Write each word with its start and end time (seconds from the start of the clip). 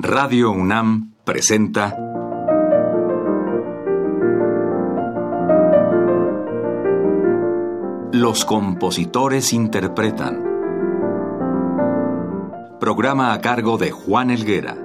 Radio 0.00 0.52
UNAM 0.52 1.14
presenta 1.24 1.92
Los 8.12 8.44
compositores 8.44 9.52
interpretan. 9.52 10.40
Programa 12.78 13.32
a 13.32 13.40
cargo 13.40 13.76
de 13.76 13.90
Juan 13.90 14.30
Elguera. 14.30 14.76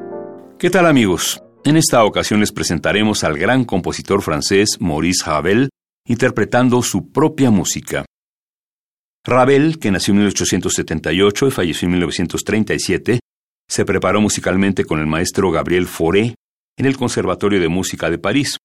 ¿Qué 0.57 0.71
tal 0.71 0.87
amigos? 0.87 1.43
En 1.63 1.77
esta 1.77 2.03
ocasión 2.05 2.39
les 2.39 2.51
presentaremos 2.51 3.23
al 3.23 3.37
gran 3.37 3.65
compositor 3.65 4.23
francés 4.23 4.77
Maurice 4.79 5.25
Ravel 5.27 5.69
interpretando 6.07 6.81
su 6.81 7.11
propia 7.11 7.51
música. 7.51 8.03
Ravel, 9.23 9.77
que 9.77 9.91
nació 9.91 10.13
en 10.13 10.21
1878 10.21 11.47
y 11.49 11.51
falleció 11.51 11.85
en 11.85 11.91
1937, 11.91 13.19
se 13.67 13.85
preparó 13.85 14.21
musicalmente 14.21 14.85
con 14.85 14.99
el 14.99 15.07
maestro 15.07 15.51
Gabriel 15.51 15.87
Fauré 15.87 16.35
en 16.77 16.85
el 16.85 16.97
Conservatorio 16.97 17.59
de 17.59 17.69
Música 17.69 18.09
de 18.09 18.17
París, 18.17 18.57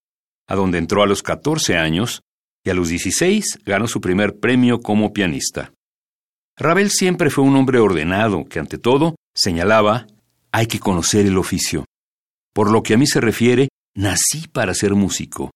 a 0.49 0.55
donde 0.55 0.79
entró 0.79 1.03
a 1.03 1.07
los 1.07 1.23
14 1.23 1.77
años 1.77 2.21
y 2.65 2.71
a 2.71 2.75
los 2.75 2.89
16 2.89 3.61
ganó 3.65 3.87
su 3.87 4.01
primer 4.01 4.39
premio 4.39 4.81
como 4.81 5.13
pianista. 5.13 5.73
Ravel 6.57 6.91
siempre 6.91 7.31
fue 7.31 7.45
un 7.45 7.57
hombre 7.57 7.79
ordenado 7.79 8.45
que 8.45 8.59
ante 8.59 8.79
todo 8.79 9.15
señalaba 9.35 10.07
hay 10.51 10.67
que 10.67 10.81
conocer 10.81 11.27
el 11.27 11.39
oficio. 11.39 11.85
Por 12.53 12.71
lo 12.71 12.83
que 12.83 12.95
a 12.95 12.99
mí 12.99 13.07
se 13.07 13.21
refiere, 13.21 13.69
nací 13.95 14.49
para 14.49 14.75
ser 14.75 14.95
músico. 14.95 15.51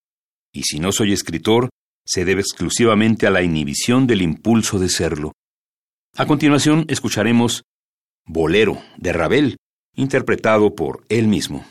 Y 0.55 0.63
si 0.63 0.79
no 0.79 0.93
soy 0.93 1.13
escritor, 1.13 1.71
se 2.07 2.25
debe 2.25 2.43
exclusivamente 2.43 3.27
a 3.27 3.31
la 3.31 3.43
inhibición 3.43 4.07
del 4.07 4.23
impulso 4.23 4.79
de 4.79 4.89
serlo. 4.89 5.33
A 6.17 6.27
continuación 6.27 6.85
escucharemos 6.89 7.63
Bolero 8.27 8.79
de 8.97 9.13
Ravel, 9.13 9.57
interpretado 9.95 10.75
por 10.75 11.05
él 11.09 11.27
mismo. 11.29 11.65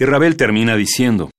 Y 0.00 0.06
Ravel 0.06 0.38
termina 0.38 0.76
diciendo, 0.76 1.30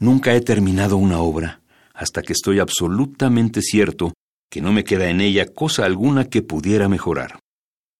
Nunca 0.00 0.34
he 0.34 0.40
terminado 0.40 0.96
una 0.96 1.18
obra 1.18 1.60
hasta 1.92 2.22
que 2.22 2.32
estoy 2.32 2.58
absolutamente 2.58 3.60
cierto 3.60 4.14
que 4.50 4.62
no 4.62 4.72
me 4.72 4.82
queda 4.82 5.10
en 5.10 5.20
ella 5.20 5.52
cosa 5.52 5.84
alguna 5.84 6.24
que 6.24 6.40
pudiera 6.40 6.88
mejorar. 6.88 7.38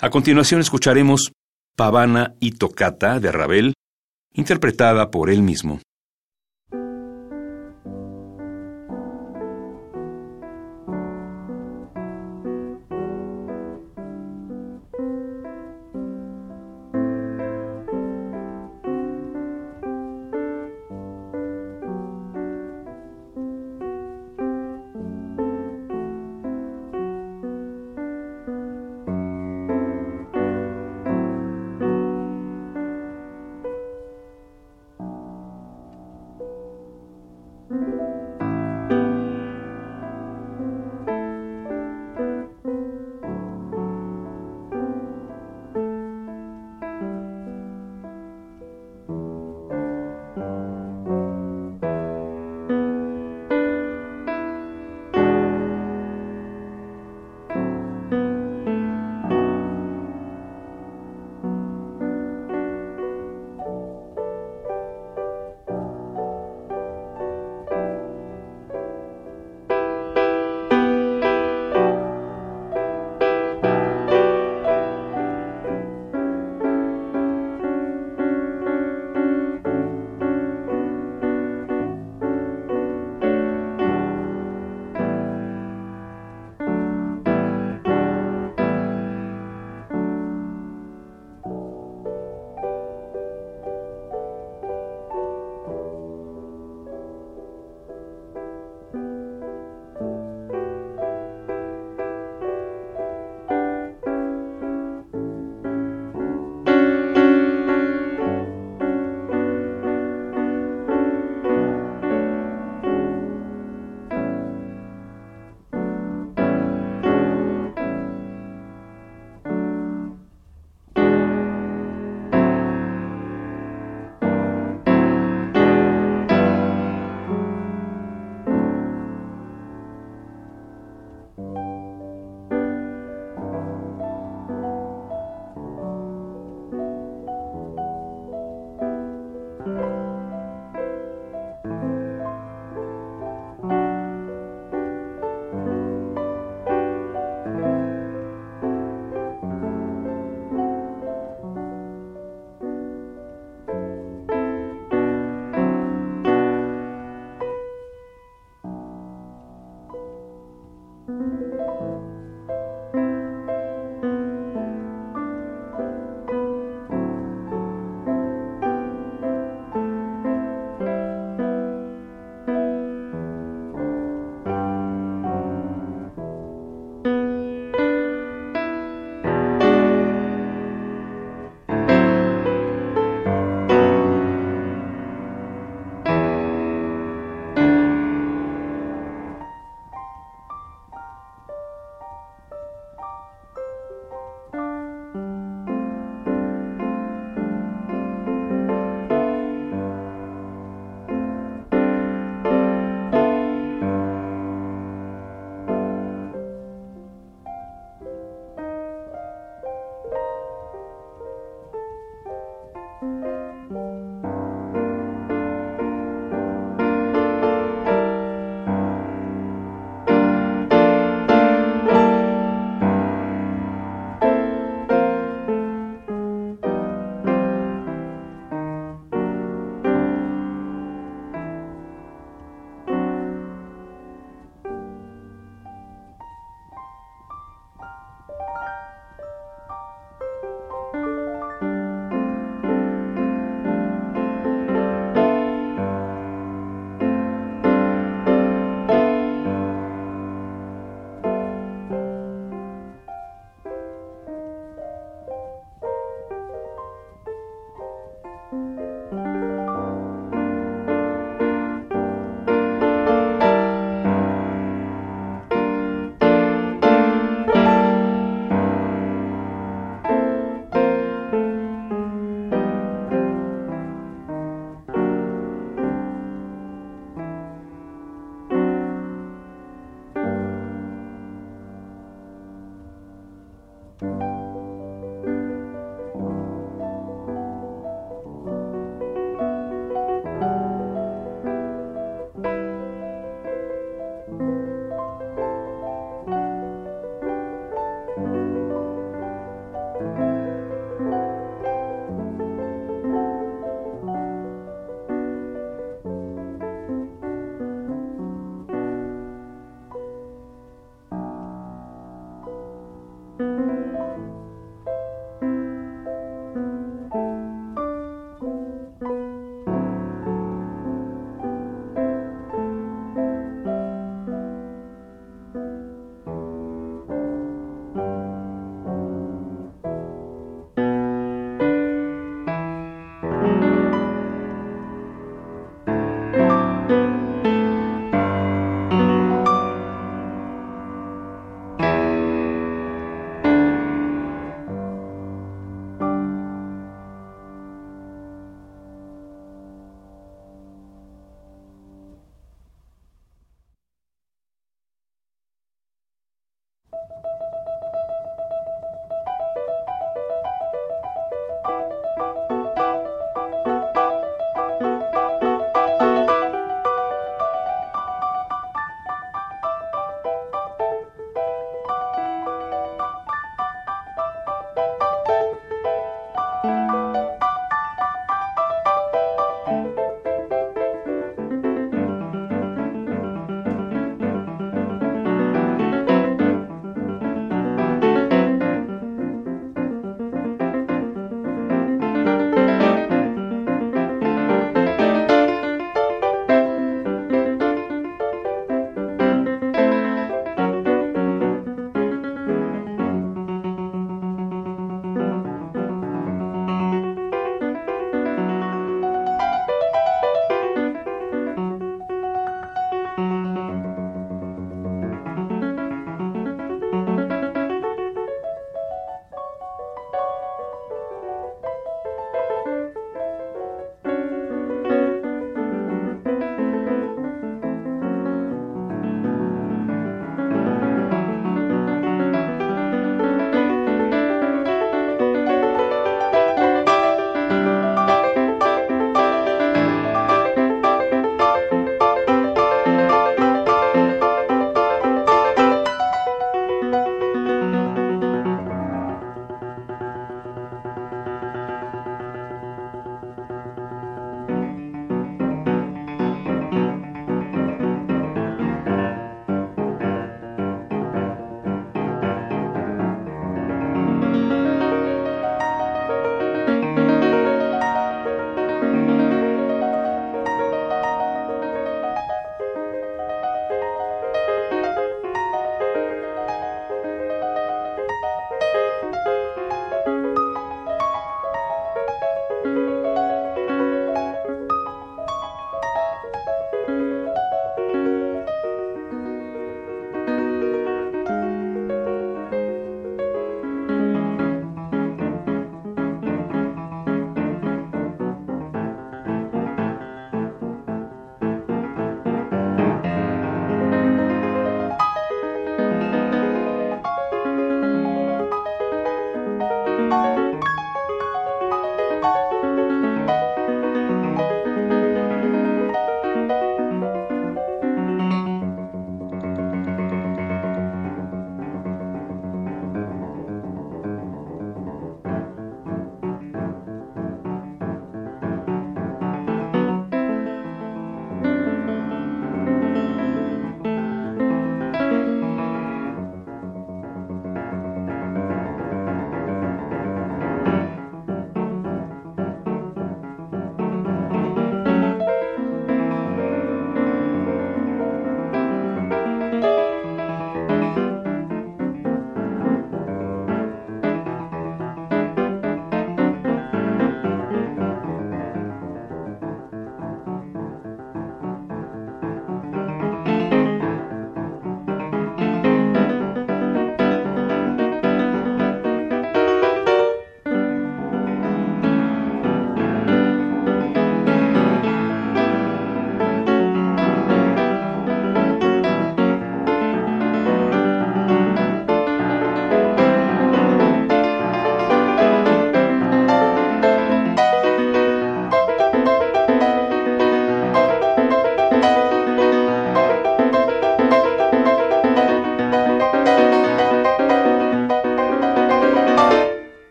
A 0.00 0.08
continuación 0.08 0.62
escucharemos 0.62 1.32
Pavana 1.76 2.34
y 2.40 2.52
Tocata 2.52 3.20
de 3.20 3.30
Ravel, 3.30 3.74
interpretada 4.32 5.10
por 5.10 5.28
él 5.28 5.42
mismo. 5.42 5.82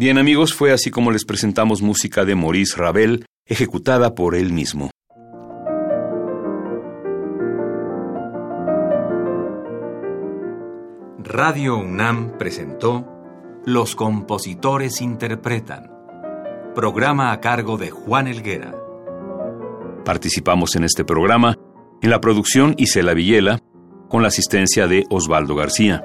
Bien 0.00 0.16
amigos, 0.16 0.54
fue 0.54 0.72
así 0.72 0.90
como 0.90 1.10
les 1.10 1.26
presentamos 1.26 1.82
música 1.82 2.24
de 2.24 2.34
Maurice 2.34 2.74
Ravel, 2.74 3.26
ejecutada 3.44 4.14
por 4.14 4.34
él 4.34 4.50
mismo. 4.50 4.88
Radio 11.18 11.76
UNAM 11.76 12.38
presentó 12.38 13.06
Los 13.66 13.94
compositores 13.94 15.02
interpretan, 15.02 15.90
programa 16.74 17.32
a 17.32 17.40
cargo 17.40 17.76
de 17.76 17.90
Juan 17.90 18.26
Elguera. 18.26 18.74
Participamos 20.06 20.76
en 20.76 20.84
este 20.84 21.04
programa 21.04 21.58
en 22.00 22.08
la 22.08 22.22
producción 22.22 22.74
Isela 22.78 23.12
Villela, 23.12 23.58
con 24.08 24.22
la 24.22 24.28
asistencia 24.28 24.86
de 24.86 25.04
Osvaldo 25.10 25.54
García. 25.54 26.02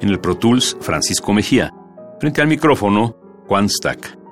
En 0.00 0.08
el 0.08 0.20
Pro 0.20 0.38
Tools, 0.38 0.78
Francisco 0.80 1.34
Mejía. 1.34 1.74
Frente 2.18 2.40
al 2.40 2.48
micrófono, 2.48 3.25
Juan 3.48 3.68
Stack. 3.68 4.25